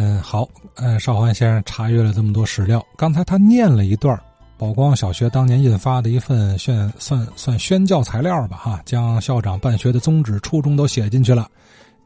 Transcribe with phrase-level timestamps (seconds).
[0.00, 4.16] 嗯，好，嗯，邵环先生查阅了这么多史料，刚才他念了一段
[4.56, 11.48] 宝光小学当年印发的一份宣算算宣教材料吧，哈，将校长办学的宗旨、初衷都写进去了。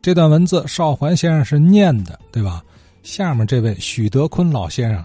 [0.00, 2.62] 这段文字邵环先生是念的，对吧？
[3.02, 5.04] 下面这位许德坤老先生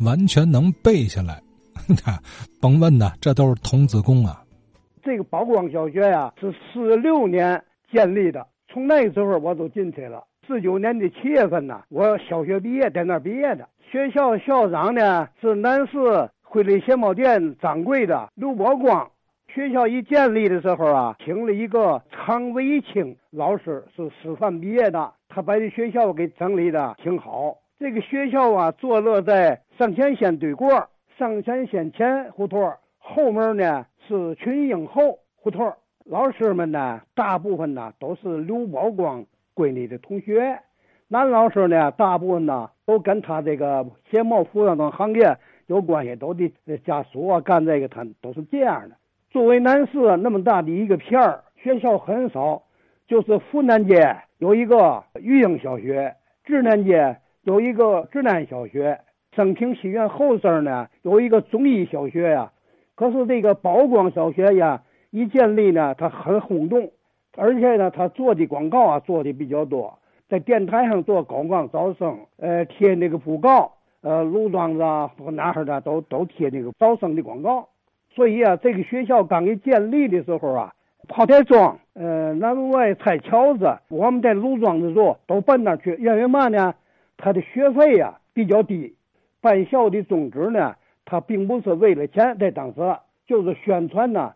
[0.00, 1.40] 完全能背下来，
[2.02, 2.20] 看，
[2.60, 4.42] 甭问呐，这都是童子功啊。
[5.04, 7.62] 这个宝光小学呀，是四六年
[7.92, 10.24] 建立的，从那时候我都进去了。
[10.48, 13.68] 四九年的七月份呢，我小学毕业在那儿毕业的。
[13.82, 15.98] 学校校长呢是南市
[16.40, 19.10] 汇利鞋帽店掌柜的刘宝光。
[19.48, 27.54] 学校一建立的时候啊，请了一个常维清老师，是师范毕业的，他把这学校给整理的挺好。
[27.78, 30.88] 这个学校啊，坐落在上前线对过，
[31.18, 33.84] 上前线前胡同后面呢。
[34.08, 35.70] 是群英后胡同
[36.06, 39.22] 老师们呢，大部分呢都是刘宝光
[39.58, 40.60] 闺女的同学。
[41.08, 46.52] 男老师呢，大部分呢都跟他这个鞋帽服装等行业有关系，都得
[46.84, 48.94] 家属啊干这个，他都是这样的。
[49.30, 52.62] 作为南市那么大的一个片儿，学校很少，
[53.08, 59.00] 就是福南街有一个育英小学，智南街有一个智南小学，
[59.34, 62.52] 升平西院后身呢有一个中医小学呀。
[62.94, 66.90] 可是这个宝光小学呀，一建立呢，它很轰动，
[67.36, 69.98] 而且呢，他做的广告啊做的比较多，
[70.28, 77.68] 在电台上做广告招生，呃，贴那个布告，呃，路庄子啊或哪儿的都都贴那个招生的广告。
[78.14, 80.74] 所以啊，这个学校刚一建立的时候啊，
[81.06, 86.74] 炮台庄，呃，南外拆桥子，我们在路庄子做都奔那去，因为嘛呢？
[87.16, 88.94] 他的学费呀比较低，
[89.40, 90.74] 办校的宗旨呢。
[91.04, 94.34] 他并不是为了钱，在当时就是宣传呢。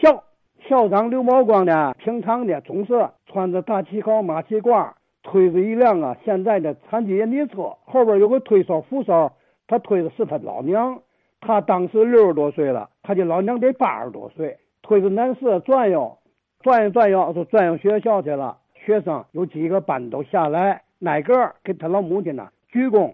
[0.00, 0.24] 校
[0.68, 4.90] 校长刘宝光呢，平常呢总是穿着大旗袍、马旗褂，
[5.22, 9.30] 推着一辆啊现在的残疾人的车，后边有个推手扶手，
[9.68, 11.00] 他推的是他老娘。
[11.40, 16.18] 他当时六十多岁了，他的老娘得八十多岁，推着男士转悠，
[16.62, 18.58] 转悠转悠就转悠学校去了。
[18.74, 23.12] 学生有几个班都下来，挨个给他老母亲呢鞠躬。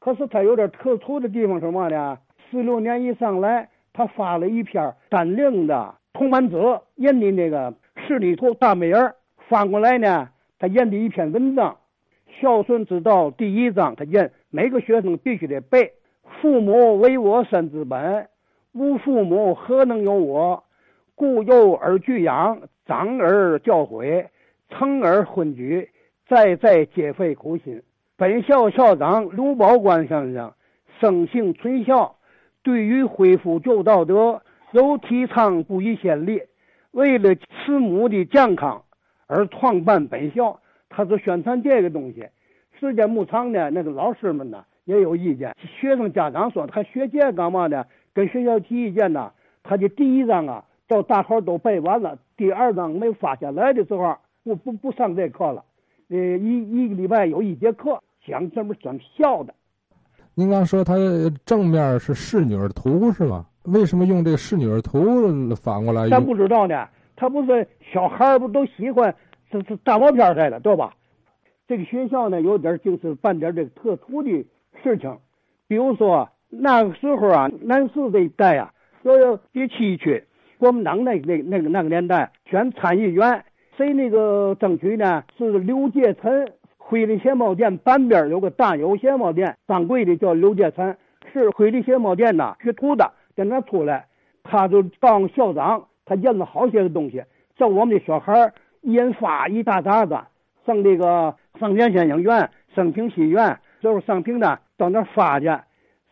[0.00, 2.18] 可是他有点特殊的地方，什么呢？
[2.50, 6.56] 四六年一上来，他发了一篇单令的铜版纸
[6.96, 9.14] 印的那个示例图大美人
[9.48, 10.28] 翻过来呢，
[10.58, 11.78] 他印的一篇文章
[12.40, 15.92] 《孝顺之道》第一章，他印每个学生必须得背：
[16.40, 18.28] 父母为我身之本，
[18.72, 20.64] 无父母何能有我？
[21.14, 24.26] 故幼而具养，长而教诲，
[24.70, 25.90] 成而婚举，
[26.28, 27.82] 再再皆费苦心。
[28.16, 30.52] 本校校长刘宝官先生
[30.98, 32.16] 生性纯孝。
[32.62, 34.42] 对于恢复旧道德，
[34.72, 36.42] 有提倡不遗先例。
[36.92, 38.82] 为了慈母的健康
[39.26, 42.26] 而创办本校，他是宣传这个东西。
[42.78, 45.54] 时间不长呢，那个老师们呢也有意见。
[45.62, 47.84] 学生家长说他学这干嘛呢？
[48.12, 49.32] 跟学校提意见呢。
[49.62, 55.64] 他的第一章啊，到大伙都背完了，第二章没发下来的时候，不不不上这课了。
[56.08, 59.54] 呃，一一个礼拜有一节课讲这么讲孝的。
[60.34, 60.94] 您刚说他
[61.44, 63.46] 正面是仕女图是吗？
[63.64, 66.08] 为什么用这个仕女儿图反过来？
[66.08, 66.88] 咱不知道呢。
[67.16, 69.14] 他不是小孩不都喜欢
[69.50, 70.94] 这这大毛片似的，对吧？
[71.68, 74.30] 这个学校呢，有点就是办点这个特殊的
[74.82, 75.18] 事情，
[75.68, 78.72] 比如说那个时候啊，南市这一带啊，
[79.02, 80.24] 有第七区，
[80.58, 83.44] 国民党那那那个那个年代选参议员，
[83.76, 85.22] 谁那个争取呢？
[85.36, 86.50] 是刘介臣。
[86.78, 90.96] 惠利鞋帽店半边有个大有鞋帽店，掌柜的叫刘介臣，
[91.32, 94.04] 是惠利鞋帽店呐学徒的，在那出来，
[94.42, 97.24] 他就当校长，他印了好些个东西，
[97.56, 98.52] 叫我们的小孩
[98.82, 100.18] 印发一大沓子，
[100.66, 105.46] 上这个上田县影院、升平戏院，就是上平的到那发去，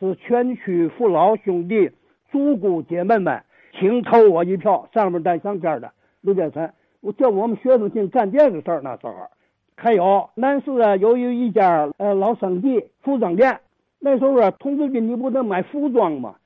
[0.00, 1.90] 是全区父老兄弟、
[2.32, 3.42] 祖姑姐妹们，
[3.78, 6.72] 请投我一票，上面带相片的刘介臣，
[7.02, 9.12] 我叫我们学生净干这个事儿，那时候。
[9.76, 13.60] 还有南市啊，有有一家呃老生记服装店。
[14.00, 16.36] 那时候啊，童子军你不能买服装吗？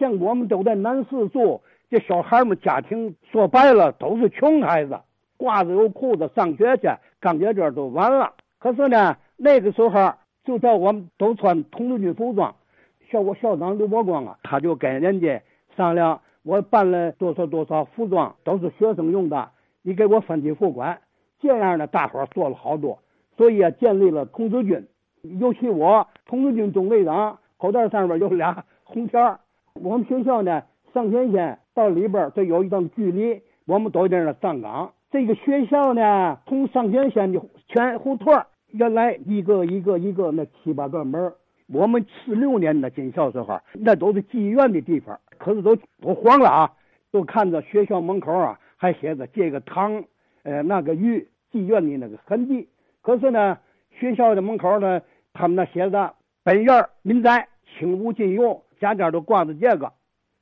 [0.00, 1.60] 像我们都在南市住，
[1.90, 4.98] 这小孩们家庭说白了都是穷孩子，
[5.36, 6.88] 褂子有裤子上学去，
[7.20, 8.32] 钢铁这都完了。
[8.58, 12.56] 可是呢，那个时候就叫我们都穿童子军服装。
[13.10, 15.42] 校我校长刘伯光啊，他就跟人家
[15.76, 19.50] 商量，我办了多少多少服装都是学生用的，
[19.82, 20.98] 你给我分期付款。
[21.40, 22.98] 这样呢，大伙儿做了好多，
[23.36, 24.88] 所以啊，建立了童子军。
[25.38, 29.40] 尤其我童子军中队长口袋上面有俩红条儿。
[29.74, 30.62] 我们学校呢，
[30.92, 34.92] 上前线到里边这有一段距离，我们都在那站岗。
[35.10, 38.32] 这个学校呢，从上前线的全胡同
[38.68, 41.32] 原来一个一个一个那七八个门
[41.72, 46.72] 我们四六年的进校时候，那都是妓院的地方，可是都都黄了啊，
[47.12, 50.04] 都看着学校门口啊还写着这个堂，
[50.42, 52.68] 呃那个玉妓院的那个痕迹。
[53.02, 53.58] 可是呢，
[53.90, 55.00] 学校的门口呢，
[55.32, 59.92] 他们那写着本院民宅，请勿进用，家家都挂着这个。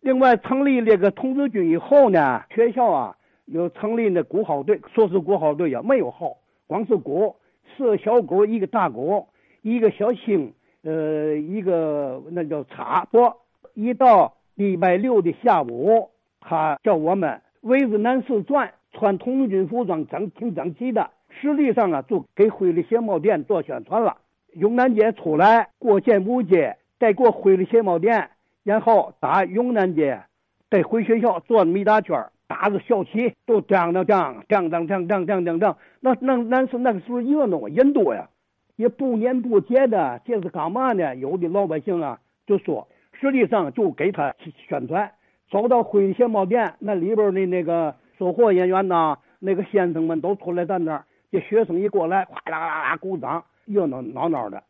[0.01, 6.37] 另外，成立这个童子军以后呢，学校啊又成立那鼓号队，说是鼓号队也没有号，
[6.67, 7.35] 光是鼓，
[7.77, 9.27] 四个小鼓，一个大鼓，
[9.63, 10.55] 一个小星，
[10.85, 13.33] 呃，一个那叫插不，
[13.75, 16.11] 一到礼拜六的下午，
[16.41, 21.11] 他叫我们围着南四转，穿童子军服装，整挺整齐的。
[21.29, 24.17] 实际上啊，就给辉利鞋帽店做宣传了。
[24.55, 28.31] 永南街出来，过建武街，再过回了鞋帽店。
[28.65, 30.21] 然后打永南街，
[30.69, 38.29] 再回学校转那么一大圈打着校旗都当当当当当当当当当当，那那那是那个时候热闹人多呀，
[38.77, 41.17] 也不年不节的，这是干嘛呢？
[41.17, 42.87] 有的老百姓啊就说，
[43.19, 44.35] 实际上就给他
[44.69, 45.11] 宣传。
[45.51, 54.63] 走到灰鞋帽店那里边的那个售货人员呐，那个先生们都出来在那儿，这学生一过来，哗啦啦啦鼓掌，热闹闹闹的。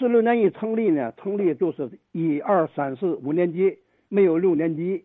[0.00, 3.76] 四六年一成立呢，成立就是一二三四五年级，
[4.08, 5.04] 没有六年级。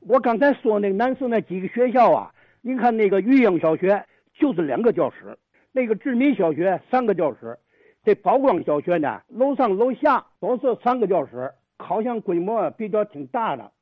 [0.00, 4.04] 我刚才说那个南市那几个学校啊，您看那个育英小学
[4.38, 5.38] 就是两个教室，
[5.72, 7.58] 那个志民小学三个教室，
[8.04, 13.72] 这宝光小学呢，楼上楼下都是三个教室，好像规模比较挺大的，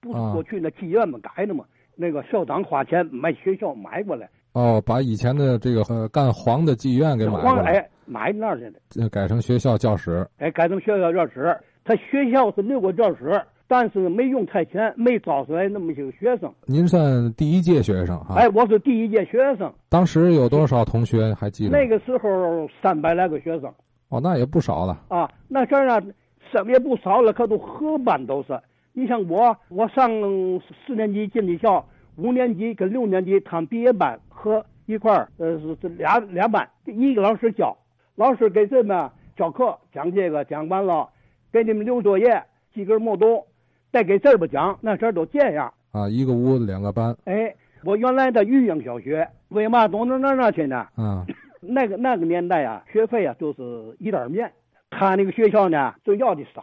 [0.00, 1.64] 不是过去那妓院嘛改的嘛，
[1.96, 4.30] 那个校长花钱买学校买过来。
[4.54, 8.64] 哦，把以前的这个干黄的妓院给买了，哎，买那儿去
[9.00, 10.24] 了，改成学校教室。
[10.38, 11.56] 哎，改成学校教室。
[11.84, 16.50] 他学校是六个教室，但是没用太全，没招出来那么些个学生。
[16.66, 18.36] 您算第一届学生哈？
[18.36, 19.70] 哎，我是第一届学生。
[19.88, 21.76] 当时有多少同学还记得？
[21.76, 23.68] 那个时候三百来个学生。
[24.08, 25.02] 哦，那也不少了。
[25.08, 26.00] 啊，那阵儿啊，
[26.52, 28.56] 什么也不少了，可都合班都是。
[28.92, 30.08] 你像我，我上
[30.86, 31.84] 四年级进的校。
[32.16, 37.74] 五年级跟六年级，他们毕业班和一块儿，呃，是是俩俩班，一个老师教，
[38.14, 41.08] 老师给这们教课，讲这个讲完了，
[41.50, 42.44] 给你们留作业，
[42.74, 43.46] 几根木头，
[43.90, 45.72] 再给这不讲，那时候都这样。
[45.92, 47.16] 啊，一个屋子两个班。
[47.24, 47.54] 哎，
[47.84, 50.86] 我原来的育英小学，为嘛到那那那去呢？
[50.96, 51.24] 啊，
[51.62, 54.52] 那个那个年代啊，学费啊就是一袋面，
[54.90, 56.62] 他那个学校呢就要的少，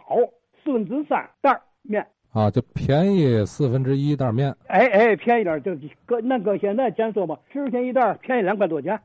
[0.62, 2.06] 四分之三袋面。
[2.32, 4.54] 啊，就便宜四分之一袋面。
[4.66, 5.76] 哎哎，便宜点就
[6.06, 8.98] 搁那搁现在咱说吧，十块钱一袋，便宜两块多钱。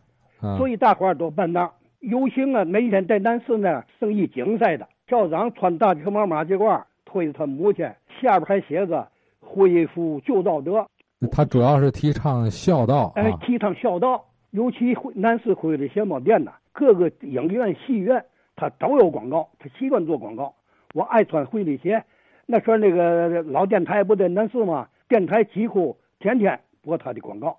[0.57, 1.69] 所以大伙儿都办档。
[1.99, 4.87] 游行啊，每天在南市呢，生意竞赛的。
[5.07, 7.85] 校长穿大条毛马甲褂，推着他母亲，
[8.21, 9.05] 下边还写着
[9.41, 10.87] “恢复旧道德”。
[11.31, 13.11] 他主要是提倡孝道。
[13.15, 18.23] 哎，提倡孝道，尤其南市会的鞋帽店呐，各个影院、戏院，
[18.55, 20.53] 他都有广告，他习惯做广告。
[20.93, 22.01] 我爱穿灰的鞋。
[22.49, 24.87] 那时候那个老电台不在南市吗？
[25.09, 27.57] 电台几乎天天播他的广告。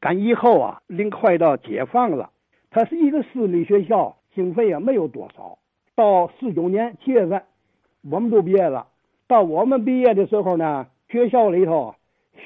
[0.00, 2.30] 赶以后啊，临快到解放了，
[2.70, 5.58] 他是一个私立学校，经费啊没有多少。
[5.94, 7.42] 到四九年七月份，
[8.10, 8.86] 我们都毕业了。
[9.26, 11.94] 到我们毕业的时候呢，学校里头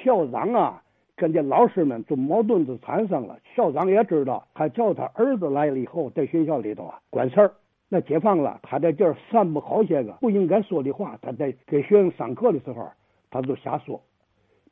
[0.03, 0.83] 校长啊
[1.15, 3.39] 跟这老师们就矛盾就产生了。
[3.55, 7.53] 校长也知道，他叫他儿子来了以后，在学校里头啊管事儿。
[7.93, 11.19] 那解放了，他在这儿散布好些个不应该说的话。
[11.21, 12.89] 他在给学生上课的时候，
[13.31, 14.01] 他就瞎说。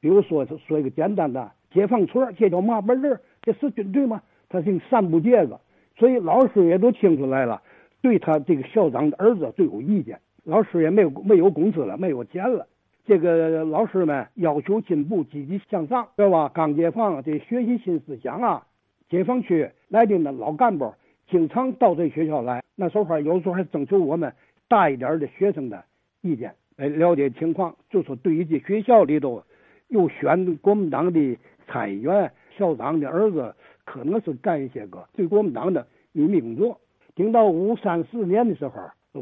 [0.01, 3.21] 比如说，说一个简单的解放村，这叫嘛本儿？
[3.43, 4.23] 这是军队吗？
[4.49, 5.59] 他净散布这个，
[5.97, 7.61] 所以老师也都听出来了，
[8.01, 10.21] 对他这个校长的儿子最有意见。
[10.45, 12.69] 老师也没有没有工资了，没有钱了。
[13.05, 16.49] 这个老师们要求进步，积极向上，对吧？
[16.55, 18.65] 刚解放，得学习新思想啊！
[19.11, 20.95] 解放区来的那老干部。
[21.29, 24.33] 经常到这学校来，那时候还有时候还征求我们
[24.67, 25.85] 大一点的学生的
[26.23, 27.77] 意见，来了解情况。
[27.91, 29.43] 就说对于这学校里头
[29.89, 33.55] 又选国民党的参议员、校长的儿子，
[33.85, 36.81] 可能是干一些个对国民党的秘密工作。
[37.15, 38.73] 等到五三四年的时候，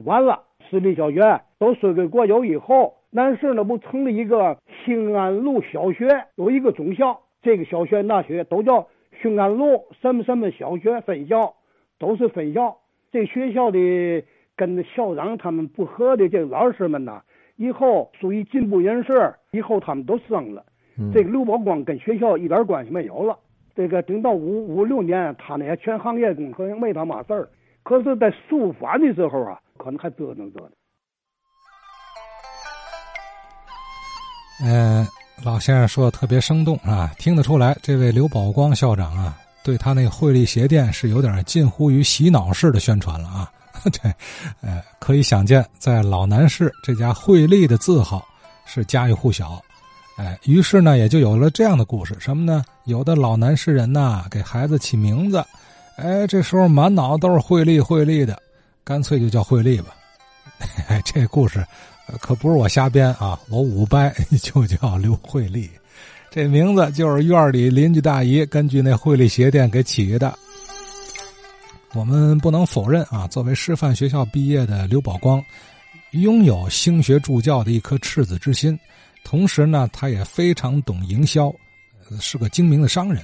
[0.04, 8.86] 完了，私立小学都输给国有以后，南市呢不成立一个兴安路小学，有一个中校，这个小学、那学都叫
[9.22, 11.55] 兴安路什么什么小学分校。
[11.99, 12.76] 都是分校，
[13.11, 13.79] 这学校的
[14.57, 17.23] 跟校长他们不和的这老师们呐，
[17.57, 20.65] 以后属于进步人士，以后他们都升了。
[21.12, 23.38] 这个刘宝光跟学校一点关系没有了。
[23.75, 27.49] 这个等到五五六年，他那些全行业工可能没他嘛事儿。
[27.83, 30.71] 可是，在肃反的时候啊，可能还折腾折腾。
[34.65, 35.07] 嗯，
[35.45, 39.37] 老先生说的特别生动啊，听得出来，这位刘宝光校长啊。
[39.66, 43.50] 对他那个惠利鞋店是有点近乎于洗脑式的宣传了啊。
[44.00, 44.14] 对，
[44.61, 48.25] 呃，可以想见，在老南市这家惠利的字号
[48.64, 49.61] 是家喻户晓。
[50.16, 52.64] 哎，于是呢，也就有了这样的故事，什么呢？
[52.85, 55.44] 有的老南市人呐，给孩子起名字，
[55.96, 58.40] 哎，这时候满脑都是惠利惠利的，
[58.85, 59.88] 干脆就叫惠利吧。
[61.04, 61.66] 这故事
[62.20, 64.08] 可不是我瞎编啊，我五伯
[64.40, 65.68] 就叫刘惠利，
[66.37, 70.38] 这名字就是院里邻居大姨根据那惠利鞋店给起的。
[71.95, 75.43] 我们不能否认啊，作为师范学校毕业的刘宝光，
[76.11, 78.78] 拥有兴学助教的一颗赤子之心。
[79.25, 81.50] 同时呢，他也非常懂营销，
[82.21, 83.23] 是个精明的商人，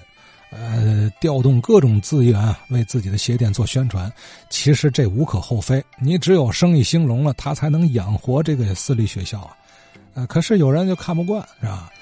[0.51, 4.11] 呃，调动各种资源为自己的鞋店做宣传。
[4.49, 9.55] 其实这无可厚非，你只有生意兴隆了，他才能养活这个私立学校啊。
[10.15, 11.93] 呃，可是有人就看不惯，是吧？